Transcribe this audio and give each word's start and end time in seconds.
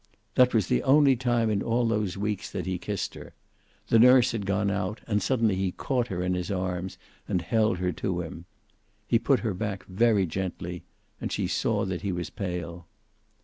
That 0.33 0.51
was 0.55 0.65
the 0.65 0.81
only 0.81 1.15
time 1.15 1.51
in 1.51 1.61
all 1.61 1.87
those 1.87 2.17
weeks 2.17 2.49
that 2.49 2.65
he 2.65 2.79
kissed 2.79 3.13
her. 3.13 3.35
The 3.89 3.99
nurse 3.99 4.31
had 4.31 4.47
gone 4.47 4.71
out, 4.71 4.99
and 5.05 5.21
suddenly 5.21 5.53
he 5.53 5.73
caught 5.73 6.07
her 6.07 6.23
in 6.23 6.33
his 6.33 6.49
arms 6.49 6.97
and 7.27 7.39
held 7.43 7.77
her 7.77 7.91
to 7.91 8.21
him. 8.21 8.45
He 9.05 9.19
put 9.19 9.41
her 9.41 9.53
back 9.53 9.85
very 9.85 10.25
gently, 10.25 10.81
and 11.21 11.31
she 11.31 11.45
saw 11.45 11.85
that 11.85 12.01
he 12.01 12.11
was 12.11 12.31
pale. 12.31 12.87